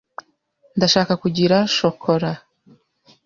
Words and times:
Ndashaka 0.77 1.13
kugira 1.23 1.57
shokora. 1.75 2.31